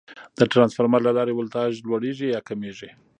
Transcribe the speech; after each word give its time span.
د 0.37 0.39
ترانسفارمر 0.51 0.99
له 1.07 1.11
لارې 1.17 1.33
ولټاژ 1.35 1.71
لوړېږي 1.87 2.27
یا 2.35 2.41
کمېږي. 2.49 2.89